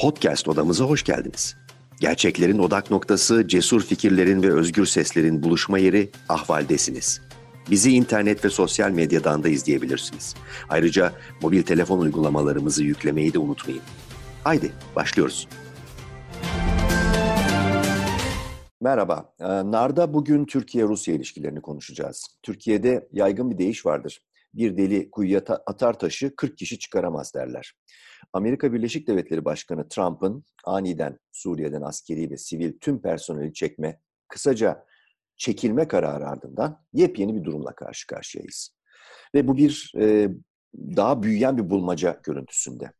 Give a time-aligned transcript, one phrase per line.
[0.00, 1.56] Podcast odamıza hoş geldiniz.
[2.00, 7.20] Gerçeklerin odak noktası, cesur fikirlerin ve özgür seslerin buluşma yeri Ahval'desiniz.
[7.70, 10.34] Bizi internet ve sosyal medyadan da izleyebilirsiniz.
[10.68, 13.82] Ayrıca mobil telefon uygulamalarımızı yüklemeyi de unutmayın.
[14.44, 15.48] Haydi başlıyoruz.
[18.80, 19.34] Merhaba.
[19.40, 22.26] Ee, Nar'da bugün Türkiye-Rusya ilişkilerini konuşacağız.
[22.42, 24.22] Türkiye'de yaygın bir deyiş vardır.
[24.54, 27.74] Bir deli kuyuya atar taşı 40 kişi çıkaramaz derler.
[28.32, 34.84] Amerika Birleşik Devletleri Başkanı Trump'ın aniden Suriye'den askeri ve sivil tüm personeli çekme, kısaca
[35.36, 38.74] çekilme kararı ardından yepyeni bir durumla karşı karşıyayız.
[39.34, 40.28] Ve bu bir e,
[40.76, 42.92] daha büyüyen bir bulmaca görüntüsünde.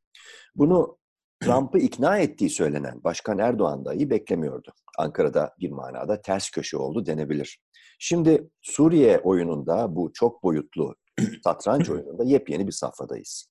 [0.55, 0.99] Bunu
[1.43, 4.73] Trump'ı ikna ettiği söylenen Başkan Erdoğan dahi beklemiyordu.
[4.99, 7.61] Ankara'da bir manada ters köşe oldu denebilir.
[7.99, 10.97] Şimdi Suriye oyununda bu çok boyutlu
[11.45, 13.51] satranç oyununda yepyeni bir safhadayız.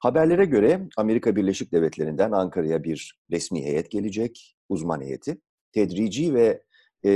[0.00, 5.38] Haberlere göre Amerika Birleşik Devletleri'nden Ankara'ya bir resmi heyet gelecek, uzman heyeti.
[5.72, 6.62] Tedrici ve
[7.04, 7.10] e,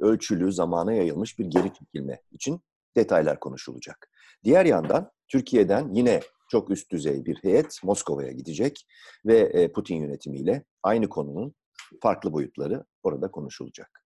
[0.00, 2.60] ölçülü, zamana yayılmış bir geri çekilme için
[2.96, 4.10] detaylar konuşulacak.
[4.44, 8.86] Diğer yandan Türkiye'den yine çok üst düzey bir heyet Moskova'ya gidecek
[9.26, 11.54] ve e, Putin yönetimiyle aynı konunun
[12.02, 14.02] farklı boyutları orada konuşulacak.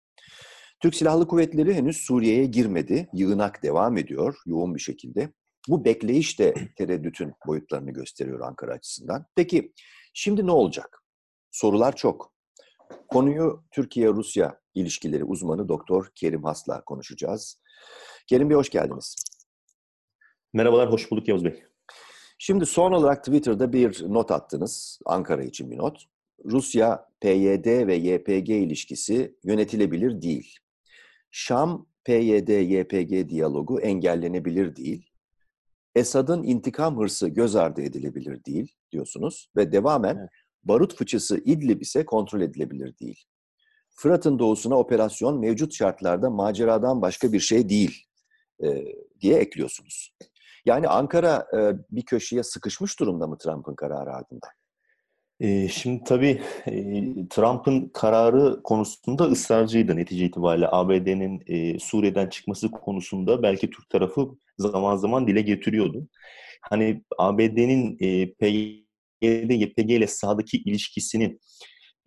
[0.81, 3.09] Türk Silahlı Kuvvetleri henüz Suriye'ye girmedi.
[3.13, 5.33] Yığınak devam ediyor yoğun bir şekilde.
[5.71, 9.27] Bu bekleyiş de tereddütün boyutlarını gösteriyor Ankara açısından.
[9.35, 9.73] Peki
[10.15, 11.03] şimdi ne olacak?
[11.51, 12.33] Sorular çok.
[13.09, 17.61] Konuyu Türkiye-Rusya ilişkileri uzmanı Doktor Kerim Has'la konuşacağız.
[18.27, 19.17] Kerim Bey hoş geldiniz.
[20.53, 21.63] Merhabalar, hoş bulduk Yavuz Bey.
[22.39, 26.05] Şimdi son olarak Twitter'da bir not attınız, Ankara için bir not.
[26.45, 30.59] Rusya, PYD ve YPG ilişkisi yönetilebilir değil.
[31.31, 35.10] Şam, PYD-YPG diyalogu engellenebilir değil.
[35.95, 40.31] Esad'ın intikam hırsı göz ardı edilebilir değil diyorsunuz ve devamen evet.
[40.65, 43.25] barut fıçısı İdlib ise kontrol edilebilir değil.
[43.91, 48.05] Fırat'ın doğusuna operasyon mevcut şartlarda maceradan başka bir şey değil
[48.65, 48.85] e,
[49.21, 50.15] diye ekliyorsunuz.
[50.67, 54.51] Yani Ankara e, bir köşeye sıkışmış durumda mı Trump'ın kararı ardından?
[55.41, 60.69] E, şimdi tabii e, Trump'ın kararı konusunda ısrarcıydı netice itibariyle.
[60.71, 64.29] ABD'nin e, Suriye'den çıkması konusunda belki Türk tarafı
[64.59, 66.09] zaman zaman dile getiriyordu.
[66.63, 71.39] Hani ABD'nin e, PYD, YPG ile sahadaki ilişkisini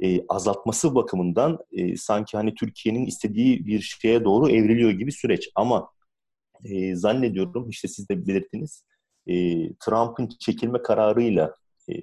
[0.04, 1.60] e, azaltması bakımından
[1.98, 5.50] sanki hani Türkiye'nin istediği bir şeye doğru evriliyor gibi süreç.
[5.56, 5.90] Ama
[6.94, 8.86] zannediyorum işte siz de belirttiniz
[9.80, 11.56] Trump'ın çekilme kararıyla
[11.90, 11.96] e,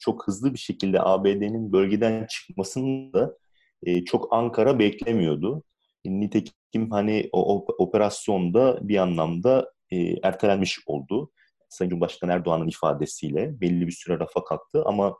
[0.00, 3.36] çok hızlı bir şekilde ABD'nin bölgeden çıkmasını da
[3.82, 5.62] e, çok Ankara beklemiyordu.
[6.04, 11.30] Nitekim hani o operasyonda bir anlamda e, ertelenmiş oldu.
[11.68, 15.16] Sayın Cumhurbaşkanı Erdoğan'ın ifadesiyle belli bir süre rafa kalktı ama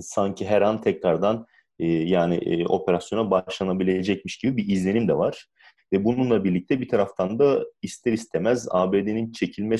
[0.00, 1.46] sanki her an tekrardan
[1.78, 5.46] e, yani e, operasyona başlanabilecekmiş gibi bir izlenim de var.
[5.92, 9.76] Ve bununla birlikte bir taraftan da ister istemez ABD'nin çekilme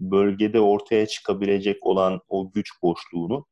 [0.00, 3.46] bölgede ortaya çıkabilecek olan o güç boşluğunu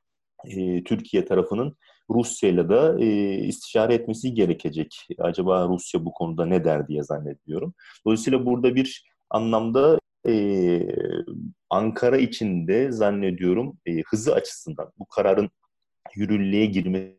[0.44, 1.76] e, Türkiye tarafının
[2.10, 5.08] Rusya'yla da e, istişare etmesi gerekecek.
[5.18, 7.74] Acaba Rusya bu konuda ne der diye zannediyorum.
[8.06, 9.98] Dolayısıyla burada bir anlamda
[10.28, 10.32] e,
[11.70, 15.50] Ankara içinde zannediyorum e, hızı açısından bu kararın
[16.14, 17.16] yürürlüğe girmesi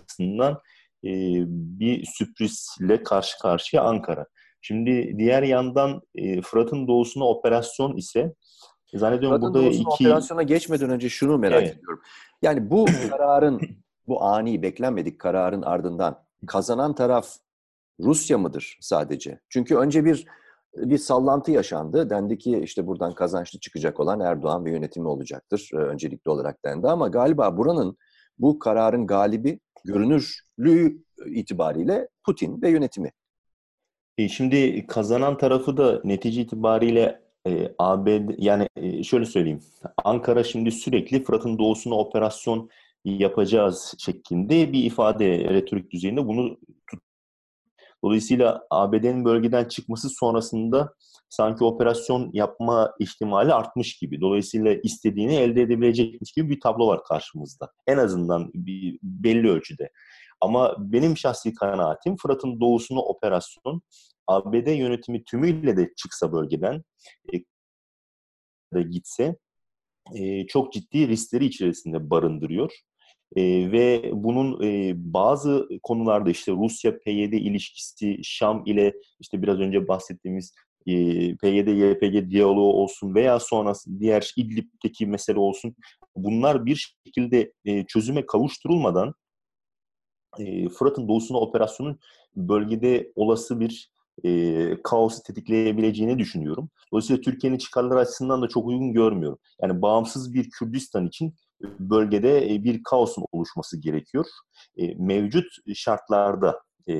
[0.00, 0.60] açısından
[1.04, 1.10] e,
[1.48, 4.26] bir sürprizle karşı karşıya Ankara.
[4.66, 8.34] Şimdi diğer yandan e, Fırat'ın doğusuna operasyon ise
[8.92, 9.88] e, zannediyorum Fırat'ın burada iki...
[9.88, 11.76] operasyona geçmeden önce şunu merak evet.
[11.76, 12.00] ediyorum.
[12.42, 13.60] Yani bu kararın,
[14.06, 17.36] bu ani beklenmedik kararın ardından kazanan taraf
[18.00, 19.40] Rusya mıdır sadece?
[19.48, 20.26] Çünkü önce bir
[20.76, 22.10] bir sallantı yaşandı.
[22.10, 25.70] Dendi ki işte buradan kazançlı çıkacak olan Erdoğan ve yönetimi olacaktır.
[25.74, 27.96] E, öncelikli olarak dendi ama galiba buranın
[28.38, 33.10] bu kararın galibi görünürlüğü itibariyle Putin ve yönetimi.
[34.18, 39.60] E şimdi kazanan tarafı da netice itibariyle e, ABD yani e, şöyle söyleyeyim.
[40.04, 42.70] Ankara şimdi sürekli Fırat'ın doğusuna operasyon
[43.04, 46.58] yapacağız şeklinde bir ifade retorik düzeyinde bunu
[46.90, 47.00] tut.
[48.04, 50.94] Dolayısıyla ABD'nin bölgeden çıkması sonrasında
[51.28, 54.20] sanki operasyon yapma ihtimali artmış gibi.
[54.20, 57.72] Dolayısıyla istediğini elde edebilecekmiş gibi bir tablo var karşımızda.
[57.86, 59.90] En azından bir belli ölçüde.
[60.44, 63.82] Ama benim şahsi kanaatim Fırat'ın doğusuna operasyon
[64.26, 66.82] ABD yönetimi tümüyle de çıksa bölgeden
[67.32, 69.36] e, gitse
[70.14, 72.72] e, çok ciddi riskleri içerisinde barındırıyor.
[73.36, 73.42] E,
[73.72, 80.54] ve bunun e, bazı konularda işte Rusya-PYD ilişkisi, Şam ile işte biraz önce bahsettiğimiz
[80.86, 80.92] e,
[81.36, 85.76] PYD-YPG diyaloğu olsun veya sonrası diğer İdlib'deki mesele olsun
[86.16, 89.14] bunlar bir şekilde e, çözüme kavuşturulmadan
[90.38, 91.98] e, Fırat'ın doğusuna operasyonun
[92.36, 93.94] bölgede olası bir
[94.24, 96.70] e, kaosu tetikleyebileceğini düşünüyorum.
[96.92, 99.38] Dolayısıyla Türkiye'nin çıkarları açısından da çok uygun görmüyorum.
[99.62, 104.26] Yani bağımsız bir Kürdistan için bölgede bir kaosun oluşması gerekiyor.
[104.76, 106.94] E, mevcut şartlarda e,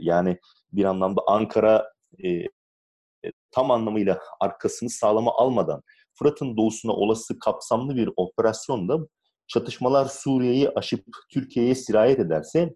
[0.00, 0.38] yani
[0.72, 1.84] bir anlamda Ankara
[2.24, 2.28] e,
[3.50, 5.82] tam anlamıyla arkasını sağlama almadan
[6.14, 8.98] Fırat'ın doğusuna olası kapsamlı bir operasyonda
[9.46, 12.74] çatışmalar Suriye'yi aşıp Türkiye'ye sirayet ederse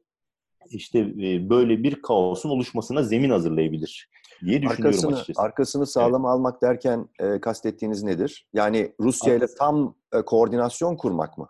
[0.70, 4.10] işte e, böyle bir kaosun oluşmasına zemin hazırlayabilir
[4.44, 5.42] diye düşünüyorum arkasını, açıkçası.
[5.42, 6.34] Arkasını sağlama evet.
[6.34, 8.48] almak derken e, kastettiğiniz nedir?
[8.52, 11.48] Yani Rusya ile tam e, koordinasyon kurmak mı?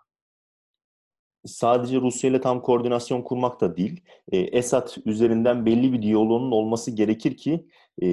[1.45, 4.01] Sadece Rusya ile tam koordinasyon kurmak da değil.
[4.31, 7.67] E, Esad üzerinden belli bir diyaloğun olması gerekir ki
[8.01, 8.07] e,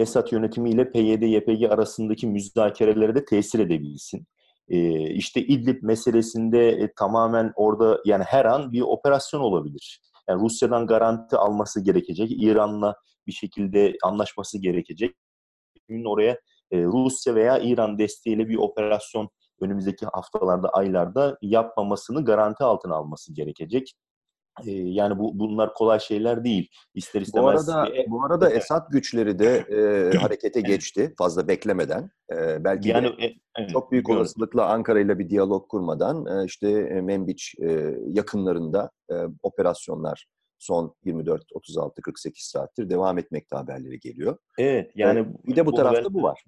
[0.00, 4.26] Esad yönetimiyle PYD-YPG arasındaki müzakerelere de tesir edebilsin.
[4.70, 10.00] E, işte İdlib meselesinde e, tamamen orada yani her an bir operasyon olabilir.
[10.28, 12.30] Yani Rusya'dan garanti alması gerekecek.
[12.30, 12.96] İran'la
[13.26, 15.16] bir şekilde anlaşması gerekecek.
[15.88, 16.32] Bugün oraya
[16.70, 19.28] e, Rusya veya İran desteğiyle bir operasyon
[19.60, 23.92] önümüzdeki haftalarda, aylarda yapmamasını garanti altına alması gerekecek.
[24.66, 26.70] Ee, yani bu bunlar kolay şeyler değil.
[26.94, 27.68] İster istemez.
[27.68, 32.10] Bu arada bu arada Esad güçleri de e, harekete geçti fazla beklemeden.
[32.32, 34.20] E, belki yani, de e, evet, çok büyük biliyorum.
[34.20, 40.26] olasılıkla Ankara ile bir diyalog kurmadan e, işte e, Membiç e, yakınlarında e, operasyonlar
[40.58, 44.36] son 24 36 48 saattir devam etmekte haberleri geliyor.
[44.58, 46.44] Evet yani e, bir de bu, bu tarafta haber, bu var.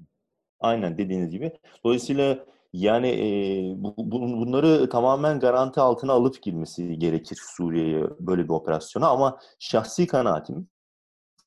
[0.61, 1.53] Aynen dediğiniz gibi.
[1.85, 3.27] Dolayısıyla yani e,
[3.77, 10.69] bu, bunları tamamen garanti altına alıp girmesi gerekir Suriye'ye böyle bir operasyona ama şahsi kanaatim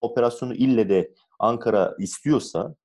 [0.02, 2.76] operasyonu ille de Ankara istiyorsa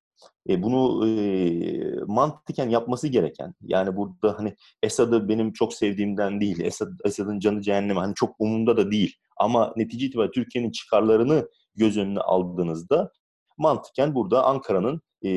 [0.49, 6.91] e, bunu e, mantıken yapması gereken yani burada hani Esad'ı benim çok sevdiğimden değil Esad,
[7.05, 12.19] Esad'ın canı cehenneme hani çok umurumda da değil ama netice itibariyle Türkiye'nin çıkarlarını göz önüne
[12.19, 13.11] aldığınızda
[13.57, 15.31] mantıken burada Ankara'nın e,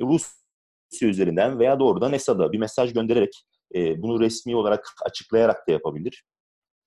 [0.00, 0.38] Rus
[0.92, 3.44] Rusya üzerinden veya doğrudan Esad'a bir mesaj göndererek
[3.74, 6.24] e, bunu resmi olarak açıklayarak da yapabilir.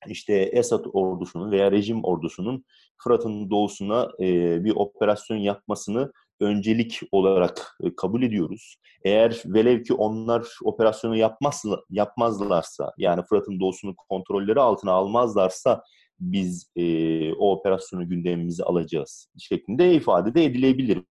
[0.07, 2.65] İşte Esad ordusunun veya rejim ordusunun
[3.03, 8.75] Fırat'ın doğusuna e, bir operasyon yapmasını öncelik olarak e, kabul ediyoruz.
[9.05, 15.83] Eğer velev ki onlar operasyonu yapmaz, yapmazlarsa yani Fırat'ın doğusunu kontrolleri altına almazlarsa
[16.19, 21.03] biz e, o operasyonu gündemimize alacağız şeklinde ifade de edilebilir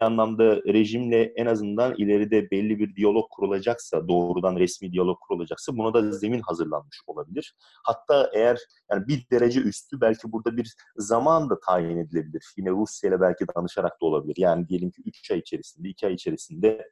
[0.00, 6.12] anlamda rejimle en azından ileride belli bir diyalog kurulacaksa, doğrudan resmi diyalog kurulacaksa buna da
[6.12, 7.54] zemin hazırlanmış olabilir.
[7.84, 8.58] Hatta eğer
[8.90, 12.44] yani bir derece üstü belki burada bir zaman da tayin edilebilir.
[12.56, 14.34] Yine Rusya ile belki danışarak da olabilir.
[14.38, 16.90] Yani diyelim ki 3 ay içerisinde, 2 ay içerisinde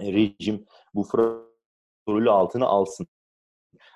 [0.00, 0.64] rejim
[0.94, 1.08] bu
[2.08, 3.06] rolü altına alsın.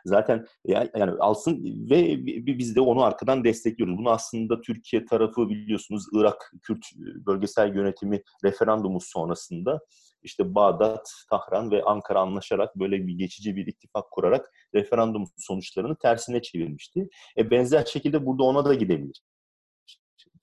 [0.04, 3.98] Zaten yani alsın ve biz de onu arkadan destekliyoruz.
[3.98, 6.86] Bunu aslında Türkiye tarafı biliyorsunuz Irak Kürt
[7.26, 9.80] bölgesel yönetimi referandumu sonrasında
[10.22, 16.42] işte Bağdat, Tahran ve Ankara anlaşarak böyle bir geçici bir ittifak kurarak referandum sonuçlarını tersine
[16.42, 17.08] çevirmişti.
[17.38, 19.22] E benzer şekilde burada ona da gidebilir.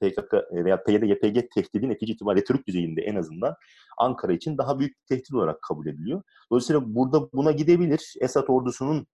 [0.02, 3.56] PKK veya PYD, YPG tehdidi netice itibariyle Türk düzeyinde en azından
[3.98, 6.22] Ankara için daha büyük bir tehdit olarak kabul ediliyor.
[6.52, 8.14] Dolayısıyla burada buna gidebilir.
[8.22, 9.08] Esad ordusunun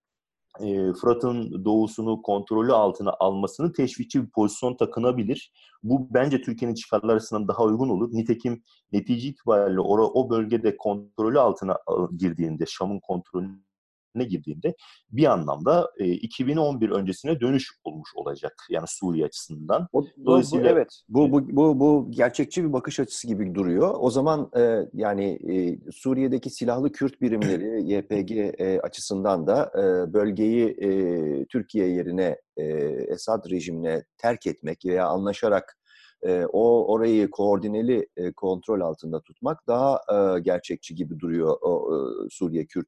[0.60, 5.52] e, Fırat'ın doğusunu kontrolü altına almasını teşvikçi bir pozisyon takınabilir.
[5.84, 8.10] Bu bence Türkiye'nin çıkarları açısından daha uygun olur.
[8.14, 11.78] Nitekim netice itibariyle o, o bölgede kontrolü altına
[12.18, 13.66] girdiğinde, Şam'ın kontrolünü
[14.15, 14.75] ne girdiğinde
[15.12, 19.88] bir anlamda e, 2011 öncesine dönüş olmuş olacak yani Suriye açısından.
[19.93, 23.95] O, Dolayısıyla bu, evet bu, bu bu bu gerçekçi bir bakış açısı gibi duruyor.
[24.00, 30.67] O zaman e, yani e, Suriye'deki silahlı Kürt birimleri YPG e, açısından da e, bölgeyi
[30.67, 32.63] e, Türkiye yerine e,
[33.10, 35.77] Esad rejimine terk etmek veya anlaşarak
[36.25, 41.89] e, o orayı koordineli e, kontrol altında tutmak daha e, gerçekçi gibi duruyor o
[42.29, 42.88] Suriye Kürt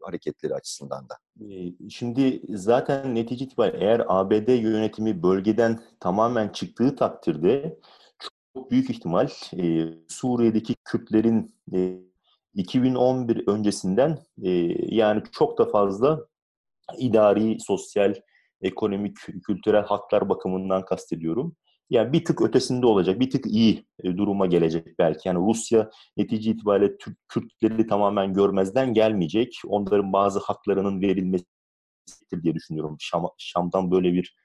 [0.00, 1.14] hareketleri açısından da.
[1.88, 7.78] Şimdi zaten netice itibariyle eğer ABD yönetimi bölgeden tamamen çıktığı takdirde
[8.54, 9.28] çok büyük ihtimal
[10.08, 12.00] Suriye'deki Kürtlerin e,
[12.54, 14.18] 2011 öncesinden
[14.86, 16.26] yani çok da fazla
[16.98, 18.14] idari, sosyal,
[18.60, 21.56] ekonomik, kültürel haklar bakımından kastediyorum
[21.90, 25.28] yani bir tık ötesinde olacak, bir tık iyi e, duruma gelecek belki.
[25.28, 29.60] Yani Rusya netice itibariyle Türk Kürtleri tamamen görmezden gelmeyecek.
[29.66, 31.44] Onların bazı haklarının verilmesi
[32.42, 32.96] diye düşünüyorum.
[33.00, 34.36] Şam, Şam'dan böyle bir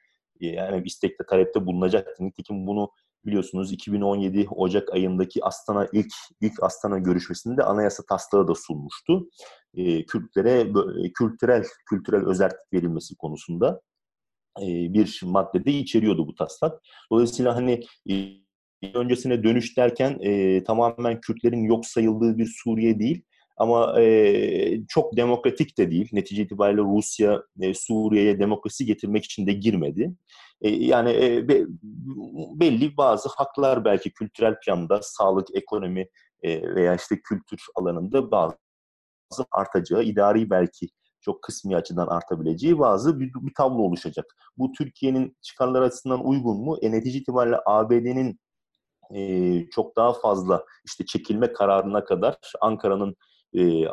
[0.41, 2.19] e, yani istekte talepte bulunacak.
[2.19, 2.91] Nitekim bunu
[3.25, 9.29] biliyorsunuz 2017 Ocak ayındaki Astana ilk ilk Astana görüşmesinde anayasa taslağı da sunmuştu.
[9.74, 10.74] E, Kürtlere
[11.17, 13.81] kültürel kültürel özellik verilmesi konusunda
[14.60, 16.82] bir maddede içeriyordu bu taslak.
[17.12, 17.82] Dolayısıyla hani
[18.94, 23.24] öncesine dönüş derken e, tamamen Kürtlerin yok sayıldığı bir Suriye değil,
[23.60, 26.10] ama e, çok demokratik de değil.
[26.13, 30.13] Netice itibariyle Rusya e, Suriye'ye demokrasi getirmek için de girmedi.
[30.62, 31.65] E, yani e, be,
[32.60, 36.08] belli bazı haklar belki kültürel planda, sağlık, ekonomi
[36.44, 38.56] e, veya işte kültür alanında bazı
[39.51, 40.88] artacağı, idari belki
[41.22, 44.26] çok kısmi açıdan artabileceği bazı bir, bir tablo oluşacak.
[44.58, 46.78] Bu Türkiye'nin çıkarları açısından uygun mu?
[46.82, 48.40] E, netice itibariyle ABD'nin
[49.16, 53.16] e, çok daha fazla işte çekilme kararına kadar Ankara'nın
[53.54, 53.88] e,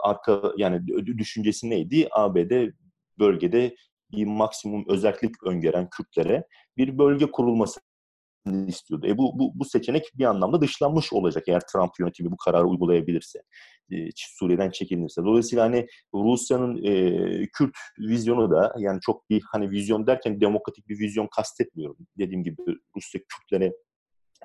[0.00, 2.08] arka yani düşüncesi neydi?
[2.10, 2.70] ABD
[3.18, 3.76] bölgede
[4.10, 6.46] bir maksimum özellik öngören Kürtlere
[6.76, 7.80] bir bölge kurulması
[8.66, 9.06] istiyordu.
[9.06, 13.42] E bu, bu, bu seçenek bir anlamda dışlanmış olacak eğer Trump yönetimi bu kararı uygulayabilirse,
[13.92, 15.24] e, Suriye'den çekilirse.
[15.24, 20.98] Dolayısıyla hani Rusya'nın e, Kürt vizyonu da yani çok bir hani vizyon derken demokratik bir
[20.98, 22.06] vizyon kastetmiyorum.
[22.18, 22.56] Dediğim gibi
[22.96, 23.72] Rusya Kürtlere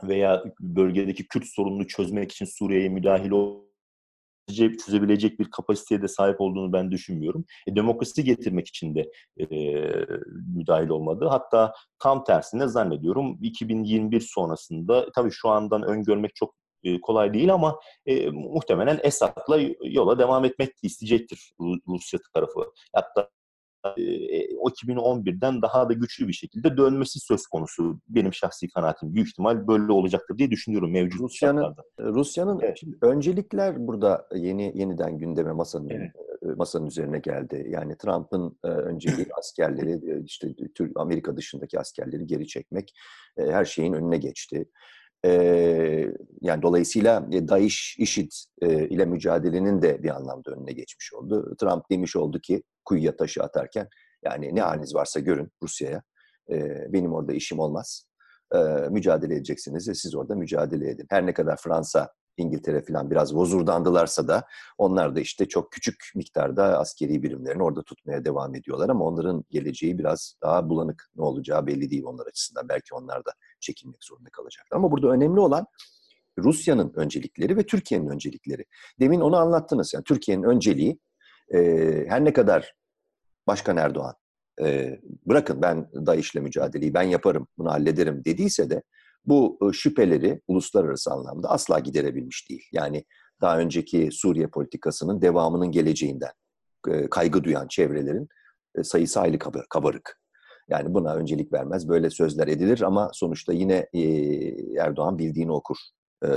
[0.04, 3.32] veya bölgedeki Kürt sorununu çözmek için Suriye'ye müdahil
[4.86, 7.46] çözebilecek bir kapasiteye de sahip olduğunu ben düşünmüyorum.
[7.68, 9.46] E, demokrasi getirmek için de e,
[10.56, 11.28] müdahil olmadı.
[11.30, 17.80] Hatta tam tersine zannediyorum 2021 sonrasında tabii şu andan öngörmek çok e, kolay değil ama
[18.06, 21.54] e, muhtemelen Esad'la yola devam etmek isteyecektir
[21.88, 22.60] Rusya tarafı.
[22.94, 23.30] Hatta
[23.98, 28.00] e, o 2011'den daha da güçlü bir şekilde dönmesi söz konusu.
[28.08, 31.76] Benim şahsi kanaatim büyük ihtimal böyle olacaktır diye düşünüyorum mevcut Rusya'nın.
[32.00, 32.82] Rusya'nın evet.
[33.02, 36.12] öncelikler burada yeni yeniden gündeme masanın evet.
[36.58, 37.66] masanın üzerine geldi.
[37.70, 40.56] Yani Trump'ın önceliği askerleri işte
[40.96, 42.94] Amerika dışındaki askerleri geri çekmek
[43.38, 44.66] her şeyin önüne geçti.
[46.42, 51.56] Yani dolayısıyla DAEŞ, IŞİD ile mücadelenin de bir anlamda önüne geçmiş oldu.
[51.60, 53.88] Trump demiş oldu ki kuyuya taşı atarken
[54.24, 56.02] yani ne haliniz varsa görün Rusya'ya.
[56.90, 58.06] benim orada işim olmaz.
[58.90, 61.06] mücadele edeceksiniz ve siz orada mücadele edin.
[61.10, 64.48] Her ne kadar Fransa, İngiltere falan biraz vozurdandılarsa da
[64.78, 69.98] onlar da işte çok küçük miktarda askeri birimlerini orada tutmaya devam ediyorlar ama onların geleceği
[69.98, 72.70] biraz daha bulanık ne olacağı belli değil onlar açısından.
[72.70, 74.78] Belki onlar da çekilmek zorunda kalacaklar.
[74.78, 75.66] Ama burada önemli olan
[76.40, 78.66] Rusya'nın öncelikleri ve Türkiye'nin öncelikleri.
[79.00, 79.94] Demin onu anlattınız.
[79.94, 81.00] Yani Türkiye'nin önceliği
[81.54, 81.60] e,
[82.08, 82.76] her ne kadar
[83.48, 84.16] Başkan Erdoğan
[84.62, 88.84] e, bırakın ben DAEŞ'le mücadeleyi ben yaparım, bunu hallederim dediyse de
[89.26, 92.64] bu şüpheleri uluslararası anlamda asla giderebilmiş değil.
[92.72, 93.06] Yani
[93.42, 96.32] daha önceki Suriye politikasının devamının geleceğinden
[97.12, 98.28] kaygı duyan çevrelerin
[98.84, 99.40] sayısı hayli
[99.70, 100.20] kabarık.
[100.70, 101.90] Yani buna öncelik vermez.
[101.90, 103.88] Böyle sözler edilir ama sonuçta yine
[104.80, 105.78] Erdoğan bildiğini okur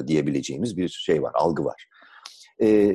[0.06, 1.86] diyebileceğimiz bir şey var, algı var.
[2.62, 2.92] E,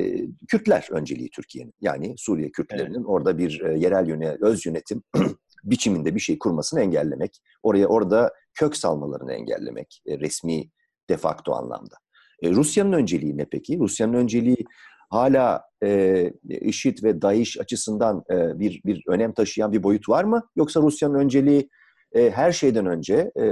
[0.48, 1.74] Kürtler önceliği Türkiye'nin.
[1.82, 3.06] Yani Suriye Kürtlerinin evet.
[3.06, 5.04] orada bir e, yerel yöne, öz yönetim
[5.64, 10.70] biçiminde bir şey kurmasını engellemek, oraya orada kök salmalarını engellemek e, resmi
[11.10, 11.96] de facto anlamda.
[12.42, 13.80] E, Rusya'nın önceliği ne peki?
[13.80, 14.66] Rusya'nın önceliği
[15.10, 20.44] hala e, IŞİD ve DAEŞ açısından e, bir bir önem taşıyan bir boyut var mı?
[20.56, 21.70] Yoksa Rusya'nın önceliği
[22.14, 23.44] e, her şeyden önce e,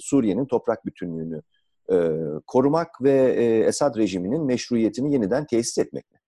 [0.00, 1.42] Suriye'nin toprak bütünlüğünü
[1.92, 1.96] e,
[2.46, 6.18] korumak ve e, Esad rejiminin meşruiyetini yeniden tesis etmek mi?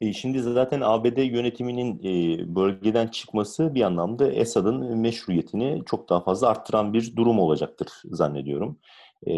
[0.00, 6.48] E, şimdi zaten ABD yönetiminin e, bölgeden çıkması bir anlamda Esad'ın meşruiyetini çok daha fazla
[6.48, 8.78] arttıran bir durum olacaktır zannediyorum.
[9.26, 9.32] E,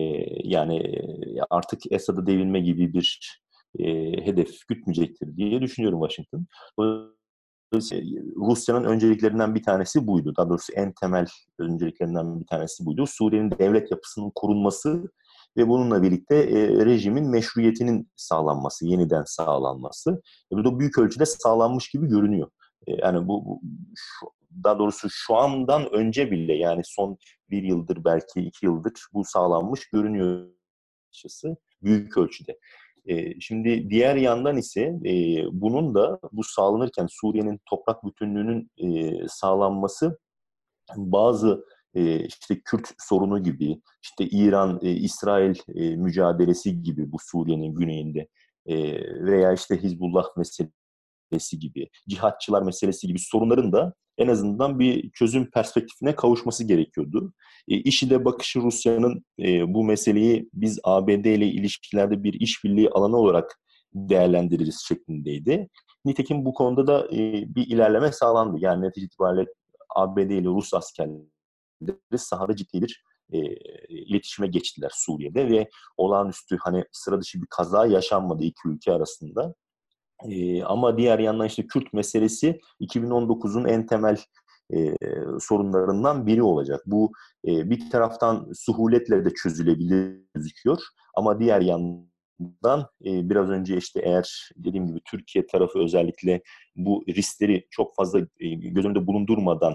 [0.48, 1.02] yani
[1.50, 3.40] artık Esad'ı devirme gibi bir
[4.24, 6.46] hedef gütmeyecektir diye düşünüyorum Washington.
[7.74, 10.32] Rusya'nın önceliklerinden bir tanesi buydu.
[10.36, 11.26] Daha doğrusu en temel
[11.58, 13.06] önceliklerinden bir tanesi buydu.
[13.06, 15.02] Suriye'nin devlet yapısının korunması
[15.56, 20.22] ve bununla birlikte e, rejimin meşruiyetinin sağlanması, yeniden sağlanması.
[20.52, 22.50] E, bu da büyük ölçüde sağlanmış gibi görünüyor.
[22.86, 23.60] E, yani bu, bu
[23.94, 24.26] şu,
[24.64, 27.18] daha doğrusu şu andan önce bile yani son
[27.50, 30.48] bir yıldır belki iki yıldır bu sağlanmış görünüyor
[31.82, 32.58] büyük ölçüde.
[33.40, 34.92] Şimdi diğer yandan ise
[35.52, 38.70] bunun da bu sağlanırken Suriye'nin toprak bütünlüğünün
[39.28, 40.18] sağlanması
[40.96, 41.64] bazı
[42.28, 45.54] işte Kürt sorunu gibi, işte İran-İsrail
[45.96, 48.28] mücadelesi gibi bu Suriye'nin güneyinde
[49.20, 56.14] veya işte Hizbullah meselesi gibi, cihatçılar meselesi gibi sorunların da en azından bir çözüm perspektifine
[56.14, 57.32] kavuşması gerekiyordu.
[57.68, 63.60] E, İŞİD'e bakışı Rusya'nın e, bu meseleyi biz ABD ile ilişkilerde bir işbirliği alanı olarak
[63.94, 65.68] değerlendiririz şeklindeydi.
[66.04, 68.56] Nitekim bu konuda da e, bir ilerleme sağlandı.
[68.60, 69.46] Yani netice itibariyle
[69.96, 71.20] ABD ile Rus askerleri
[72.16, 73.38] sahada ciddi bir e,
[73.88, 79.54] iletişime geçtiler Suriye'de ve olağanüstü hani sıra dışı bir kaza yaşanmadı iki ülke arasında.
[80.24, 84.16] E, ama diğer yandan işte Kürt meselesi 2019'un en temel
[84.74, 84.94] e,
[85.40, 86.82] sorunlarından biri olacak.
[86.86, 87.12] Bu
[87.48, 90.78] e, bir taraftan suhuletle de çözülebilir gözüküyor
[91.14, 96.42] ama diğer yandan e, biraz önce işte eğer dediğim gibi Türkiye tarafı özellikle
[96.76, 99.74] bu riskleri çok fazla e, göz önünde bulundurmadan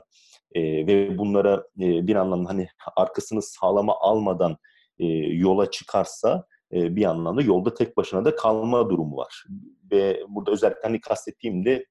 [0.55, 4.57] e, ve bunlara e, bir anlamda hani arkasını sağlama almadan
[5.00, 9.46] e, yola çıkarsa e, bir anlamda yolda tek başına da kalma durumu var.
[9.92, 11.86] Ve burada özellikle hani kastettiğim de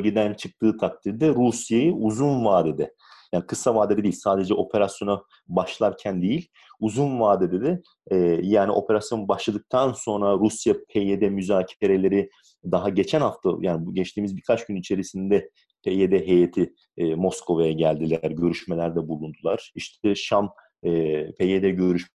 [0.00, 2.94] bölgeden çıktığı takdirde Rusya'yı uzun vadede
[3.32, 6.48] yani kısa vadede değil sadece operasyona başlarken değil
[6.80, 12.30] uzun vadede de e, yani operasyon başladıktan sonra Rusya PYD müzakereleri
[12.64, 15.50] daha geçen hafta yani bu geçtiğimiz birkaç gün içerisinde
[15.84, 19.72] PYD heyeti e, Moskova'ya geldiler, görüşmelerde bulundular.
[19.74, 20.52] İşte Şam
[20.82, 20.90] e,
[21.32, 22.08] PYD görüş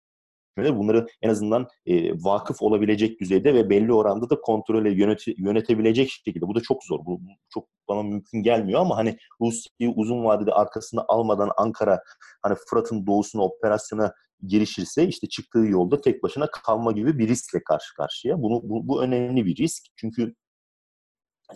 [0.58, 6.48] bunları en azından e, vakıf olabilecek düzeyde ve belli oranda da kontrole yönet, yönetebilecek şekilde.
[6.48, 7.00] Bu da çok zor.
[7.00, 12.00] Bu, bu çok bana mümkün gelmiyor ama hani Rusya'yı uzun vadede arkasına almadan Ankara
[12.42, 14.14] hani Fırat'ın doğusuna operasyona
[14.48, 18.42] girişirse işte çıktığı yolda tek başına kalma gibi bir riskle karşı karşıya.
[18.42, 19.84] Bunu bu, bu önemli bir risk.
[19.96, 20.34] Çünkü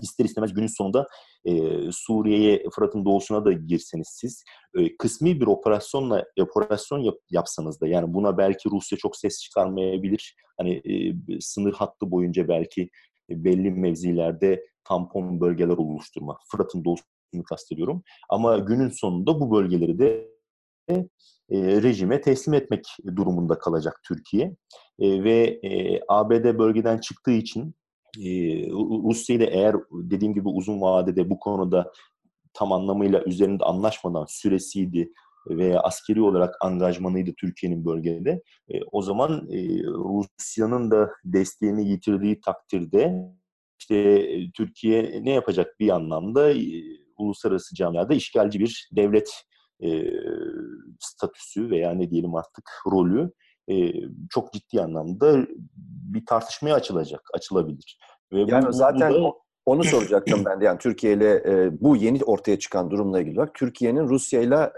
[0.01, 1.07] ister istemez günün sonunda
[1.45, 1.53] e,
[1.91, 4.43] Suriye'ye, Fırat'ın doğusuna da girseniz siz
[4.77, 10.35] e, kısmi bir operasyonla operasyon yap, yapsanız da yani buna belki Rusya çok ses çıkarmayabilir.
[10.57, 12.89] Hani e, sınır hattı boyunca belki
[13.29, 16.37] belli mevzilerde tampon bölgeler oluşturma.
[16.51, 18.03] Fırat'ın doğusunu kastediyorum.
[18.29, 20.35] Ama günün sonunda bu bölgeleri de
[21.49, 22.85] e, rejime teslim etmek
[23.15, 24.55] durumunda kalacak Türkiye.
[24.99, 27.75] E, ve e, ABD bölgeden çıktığı için
[29.03, 31.91] Rusya ile eğer dediğim gibi uzun vadede bu konuda
[32.53, 35.11] tam anlamıyla üzerinde anlaşmadan süresiydi
[35.49, 38.41] veya askeri olarak angajmanıydı Türkiye'nin bölgede.
[38.69, 43.15] E, o zaman e, Rusya'nın da desteğini yitirdiği takdirde
[43.79, 46.53] işte e, Türkiye ne yapacak bir anlamda
[47.17, 49.43] uluslararası camiada işgalci bir devlet
[49.83, 50.03] e,
[50.99, 53.31] statüsü veya ne diyelim artık rolü
[53.71, 53.93] e,
[54.29, 55.47] çok ciddi anlamda
[56.13, 57.99] bir tartışmaya açılacak, açılabilir.
[58.33, 59.33] Ve yani bu, zaten bu da...
[59.65, 60.65] onu soracaktım ben de.
[60.65, 64.71] Yani Türkiye ile e, bu yeni ortaya çıkan durumla ilgili olarak Türkiye'nin Rusya ile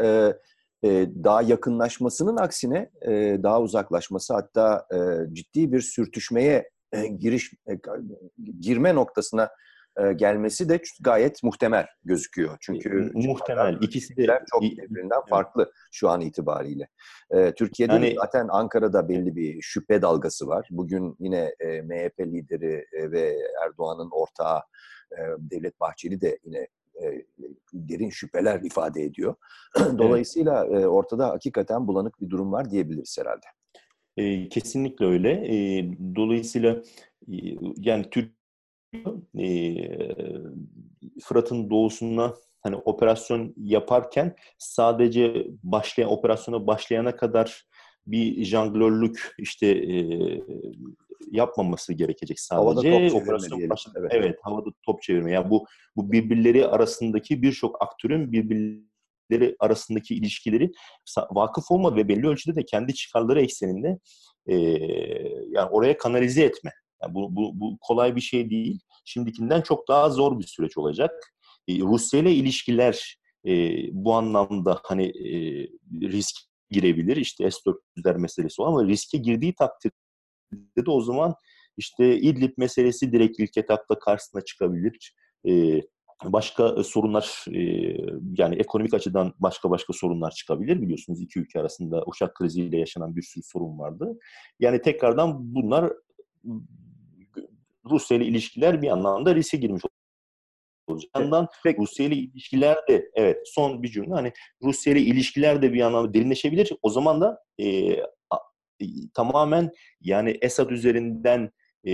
[1.24, 4.98] daha yakınlaşmasının aksine e, daha uzaklaşması hatta e,
[5.34, 7.74] ciddi bir sürtüşmeye e, giriş e,
[8.60, 9.50] girme noktasına
[10.16, 12.58] gelmesi de gayet muhtemel gözüküyor.
[12.60, 16.88] Çünkü muhtemel ikisi de çok birbirinden farklı şu an itibariyle.
[17.32, 20.68] E, Türkiye'de yani, zaten Ankara'da belli bir şüphe dalgası var.
[20.72, 24.62] Bugün yine e, MHP lideri ve Erdoğan'ın ortağı
[25.40, 26.68] Devlet Bahçeli de yine
[27.74, 29.36] derin şüpheler ifade ediyor.
[29.98, 33.46] Dolayısıyla ortada hakikaten bulanık bir durum var diyebiliriz herhalde.
[34.50, 35.30] kesinlikle öyle.
[36.16, 36.84] dolayısıyla
[37.78, 38.37] yani Türk
[39.40, 39.76] e,
[41.24, 47.64] Fırat'ın doğusuna hani operasyon yaparken sadece başlayan operasyona başlayana kadar
[48.08, 49.98] bir janglörlük işte e,
[51.32, 52.92] yapmaması gerekecek sadece.
[52.92, 53.98] Havada top operasyon başladı.
[54.02, 54.12] Evet.
[54.14, 55.32] evet, havada top çevirme.
[55.32, 60.72] Yani bu bu birbirleri arasındaki birçok aktörün birbirleri arasındaki ilişkileri
[61.32, 64.00] vakıf olmadı ve belli ölçüde de kendi çıkarları ekseninde
[64.46, 64.56] e,
[65.50, 66.72] yani oraya kanalize etme.
[67.02, 68.80] Yani bu, bu, bu kolay bir şey değil.
[69.06, 71.34] Şimdikinden çok daha zor bir süreç olacak.
[71.68, 73.52] E, Rusya ile ilişkiler e,
[73.92, 75.32] bu anlamda hani e,
[76.08, 76.36] risk
[76.70, 77.18] girebilir.
[77.18, 81.36] İşte S-400'ler meselesi o ama riske girdiği takdirde de o zaman
[81.78, 85.14] işte İdlib meselesi direkt ilk etapta karşısına çıkabilir.
[85.48, 85.82] E,
[86.24, 87.62] başka sorunlar e,
[88.38, 93.22] yani ekonomik açıdan başka başka sorunlar çıkabilir biliyorsunuz iki ülke arasında uçak kriziyle yaşanan bir
[93.22, 94.20] sürü sorun vardı.
[94.60, 95.94] Yani tekrardan bunlar
[97.90, 99.84] Rusya ile ilişkiler bir anlamda riske girmiş
[100.88, 101.12] olacak.
[101.16, 101.82] Bir yandan Peki.
[101.82, 104.32] Rusya ile ilişkiler de evet son bir cümle hani
[104.64, 106.74] Rusya ile ilişkiler de bir anlamda derinleşebilir.
[106.82, 108.38] O zaman da e, a,
[108.80, 109.72] e, tamamen
[110.02, 111.52] yani Esad üzerinden
[111.84, 111.94] e,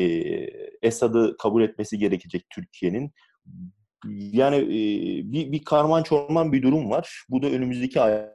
[0.82, 3.12] Esad'ı kabul etmesi gerekecek Türkiye'nin.
[4.16, 4.78] Yani e,
[5.32, 7.26] bir, bir karman çorman bir durum var.
[7.30, 8.30] Bu da önümüzdeki ay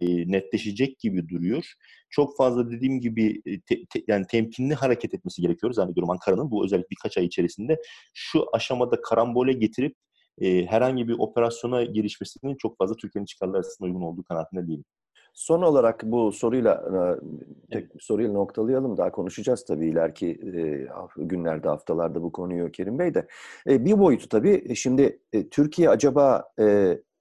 [0.00, 1.72] netleşecek gibi duruyor.
[2.10, 6.64] Çok fazla dediğim gibi e, te, te, yani temkinli hareket etmesi gerekiyor zannediyorum Ankara'nın bu
[6.64, 7.80] özellikle birkaç ay içerisinde.
[8.14, 9.96] Şu aşamada karambole getirip
[10.40, 14.84] e, herhangi bir operasyona girişmesinin çok fazla Türkiye'nin çıkarları arasında uygun olduğu kanaatinde değilim.
[15.34, 16.98] Son olarak bu soruyla e,
[17.72, 18.96] tek bir soruyla noktalayalım.
[18.96, 20.40] Daha konuşacağız tabii ileriki
[21.16, 23.26] günlerde, haftalarda bu konuyu Kerim Bey de.
[23.66, 26.44] Bir boyutu tabii şimdi Türkiye acaba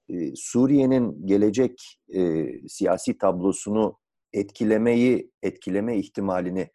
[0.09, 3.97] e, Suriye'nin gelecek e, siyasi tablosunu
[4.33, 6.69] etkilemeyi, etkileme ihtimalini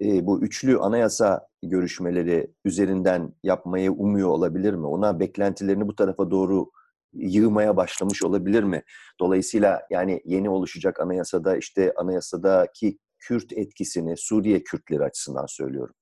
[0.00, 4.86] e, bu üçlü anayasa görüşmeleri üzerinden yapmayı umuyor olabilir mi?
[4.86, 6.70] Ona beklentilerini bu tarafa doğru
[7.12, 8.82] yığmaya başlamış olabilir mi?
[9.20, 15.94] Dolayısıyla yani yeni oluşacak anayasada işte anayasadaki Kürt etkisini Suriye Kürtleri açısından söylüyorum.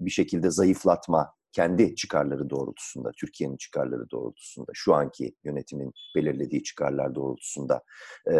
[0.00, 7.82] Bir şekilde zayıflatma, kendi çıkarları doğrultusunda, Türkiye'nin çıkarları doğrultusunda, şu anki yönetimin belirlediği çıkarlar doğrultusunda
[8.30, 8.36] e,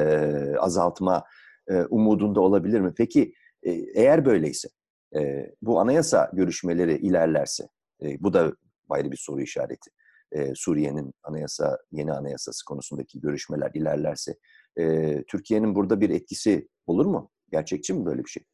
[0.59, 1.25] azaltma
[1.69, 2.95] e, umudunda olabilir mi?
[2.97, 4.69] Peki e, eğer böyleyse,
[5.17, 7.69] e, bu anayasa görüşmeleri ilerlerse,
[8.03, 8.53] e, bu da
[8.89, 9.91] ayrı bir soru işareti.
[10.33, 14.35] E, Suriye'nin anayasa, yeni anayasası konusundaki görüşmeler ilerlerse,
[14.79, 17.31] e, Türkiye'nin burada bir etkisi olur mu?
[17.53, 18.45] Gerçekçi mi böyle bir şey?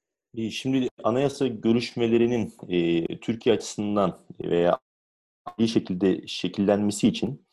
[0.51, 4.79] Şimdi anayasa görüşmelerinin e, Türkiye açısından veya
[5.59, 7.47] iyi şekilde şekillenmesi için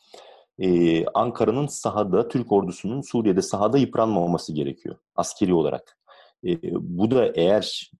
[0.58, 5.98] e, Ankara'nın sahada, Türk ordusunun Suriye'de sahada yıpranmaması gerekiyor askeri olarak.
[6.46, 7.90] E, bu da eğer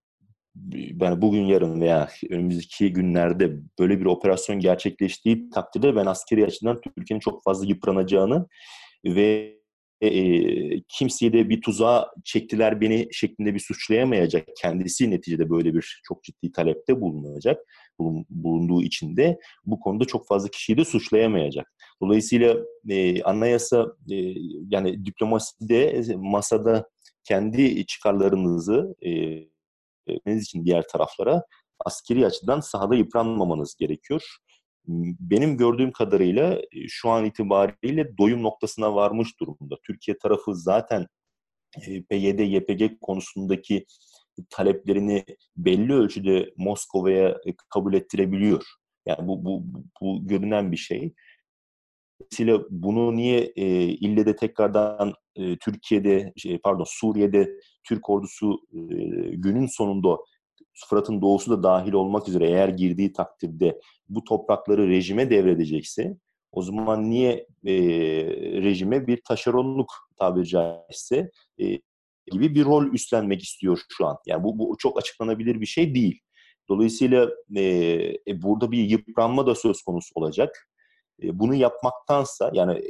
[0.54, 7.20] ben bugün yarın veya önümüzdeki günlerde böyle bir operasyon gerçekleştiği takdirde ben askeri açıdan Türkiye'nin
[7.20, 8.46] çok fazla yıpranacağını
[9.04, 9.59] ve
[10.00, 14.48] e, kimseye de bir tuzağa çektiler beni şeklinde bir suçlayamayacak.
[14.56, 17.60] Kendisi neticede böyle bir çok ciddi talepte bulunacak.
[18.30, 21.72] Bulunduğu için de bu konuda çok fazla kişiyi de suçlayamayacak.
[22.02, 22.56] Dolayısıyla
[22.88, 24.16] e, anayasa e,
[24.70, 26.88] yani diplomaside masada
[27.24, 31.42] kendi çıkarlarınızı e, için diğer taraflara
[31.84, 34.36] askeri açıdan sahada yıpranmamanız gerekiyor
[34.86, 39.76] benim gördüğüm kadarıyla e, şu an itibariyle doyum noktasına varmış durumda.
[39.86, 41.06] Türkiye tarafı zaten
[41.86, 43.86] e, PYD, YPG konusundaki
[44.50, 45.24] taleplerini
[45.56, 48.64] belli ölçüde Moskova'ya e, kabul ettirebiliyor.
[49.06, 49.64] Yani bu, bu,
[50.00, 51.14] bu görünen bir şey.
[52.20, 57.50] Dolayısıyla bunu niye e, ille de tekrardan e, Türkiye'de, şey, pardon Suriye'de
[57.84, 58.78] Türk ordusu e,
[59.36, 60.18] günün sonunda
[60.88, 66.16] Fırat'ın doğusu da dahil olmak üzere eğer girdiği takdirde bu toprakları rejime devredecekse
[66.52, 67.74] o zaman niye e,
[68.62, 71.64] rejime bir taşeronluk tabiri caizse e,
[72.30, 74.16] gibi bir rol üstlenmek istiyor şu an.
[74.26, 76.20] Yani bu, bu çok açıklanabilir bir şey değil.
[76.68, 77.62] Dolayısıyla e,
[78.28, 80.68] e, burada bir yıpranma da söz konusu olacak.
[81.22, 82.82] E, bunu yapmaktansa yani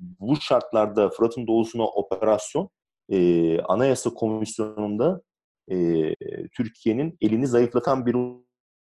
[0.00, 2.70] bu şartlarda Fırat'ın doğusuna operasyon
[3.08, 5.22] e, Anayasa Komisyonu'nda
[5.70, 6.14] e,
[6.56, 8.16] Türkiye'nin elini zayıflatan bir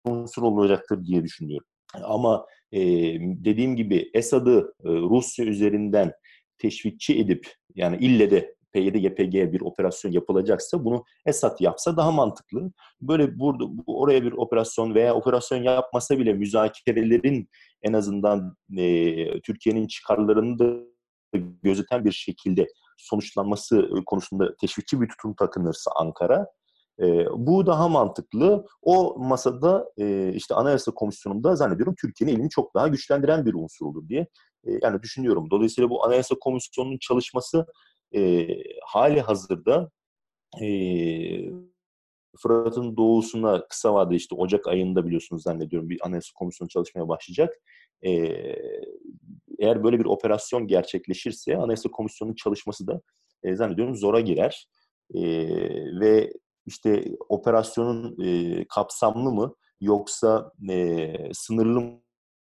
[0.04, 1.66] unsur olacaktır diye düşünüyorum.
[2.02, 2.80] Ama e,
[3.20, 6.12] dediğim gibi Esad'ı e, Rusya üzerinden
[6.58, 12.72] teşvikçi edip yani ille de PYD, YPG bir operasyon yapılacaksa bunu Esad yapsa daha mantıklı.
[13.00, 17.48] Böyle burada oraya bir operasyon veya operasyon yapmasa bile müzakerelerin
[17.82, 20.92] en azından e, Türkiye'nin çıkarlarını da
[21.62, 22.66] gözeten bir şekilde
[22.98, 26.46] sonuçlanması konusunda teşvikçi bir tutum takınırsa Ankara
[27.02, 28.66] e, bu daha mantıklı.
[28.82, 34.08] O masada e, işte Anayasa Komisyonu'nda zannediyorum Türkiye'nin elini çok daha güçlendiren bir unsur olur
[34.08, 34.26] diye
[34.64, 35.50] e, yani düşünüyorum.
[35.50, 37.66] Dolayısıyla bu Anayasa Komisyonu'nun çalışması
[38.14, 38.46] e,
[38.86, 39.90] hali hazırda
[40.62, 40.66] e,
[42.38, 47.54] Fırat'ın doğusuna kısa vadede işte Ocak ayında biliyorsunuz zannediyorum bir Anayasa Komisyonu çalışmaya başlayacak.
[48.06, 48.10] E,
[49.58, 53.00] eğer böyle bir operasyon gerçekleşirse Anayasa Komisyonu'nun çalışması da
[53.42, 54.68] e, zannediyorum zora girer.
[55.14, 55.22] E,
[56.00, 56.32] ve
[56.66, 61.80] işte operasyonun e, kapsamlı mı yoksa e, sınırlı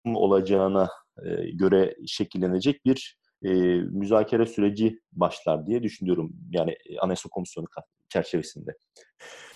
[0.05, 0.89] mı olacağına
[1.25, 3.49] e, göre şekillenecek bir e,
[3.81, 6.33] müzakere süreci başlar diye düşünüyorum.
[6.51, 7.67] Yani Anayasa Komisyonu
[8.09, 8.71] çerçevesinde.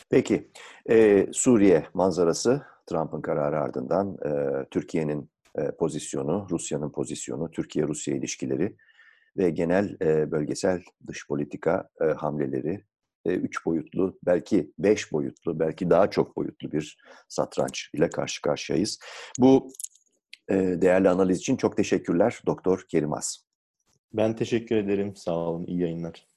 [0.10, 0.52] Peki,
[0.90, 8.76] e, Suriye manzarası Trump'ın kararı ardından e, Türkiye'nin e, pozisyonu, Rusya'nın pozisyonu, Türkiye-Rusya ilişkileri
[9.38, 12.84] ve genel e, bölgesel dış politika e, hamleleri
[13.26, 16.98] üç boyutlu, belki beş boyutlu, belki daha çok boyutlu bir
[17.30, 19.00] satranç ile karşı karşıyayız.
[19.40, 19.72] Bu
[20.50, 23.46] değerli analiz için çok teşekkürler Doktor Kerimaz.
[24.14, 25.16] Ben teşekkür ederim.
[25.16, 25.66] Sağ olun.
[25.68, 26.28] İyi yayınlar.